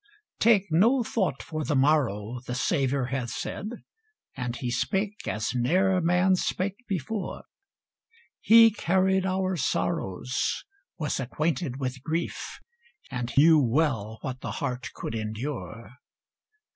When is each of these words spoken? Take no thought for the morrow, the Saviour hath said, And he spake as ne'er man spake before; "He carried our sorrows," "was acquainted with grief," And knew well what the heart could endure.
Take 0.39 0.71
no 0.71 1.03
thought 1.03 1.43
for 1.43 1.63
the 1.63 1.75
morrow, 1.75 2.39
the 2.47 2.55
Saviour 2.55 3.05
hath 3.13 3.29
said, 3.29 3.67
And 4.35 4.55
he 4.55 4.71
spake 4.71 5.27
as 5.27 5.51
ne'er 5.53 6.01
man 6.01 6.35
spake 6.37 6.77
before; 6.87 7.43
"He 8.39 8.71
carried 8.71 9.27
our 9.27 9.55
sorrows," 9.55 10.65
"was 10.97 11.19
acquainted 11.19 11.79
with 11.79 12.01
grief," 12.01 12.57
And 13.11 13.31
knew 13.37 13.61
well 13.61 14.17
what 14.21 14.39
the 14.41 14.53
heart 14.53 14.89
could 14.95 15.13
endure. 15.13 15.91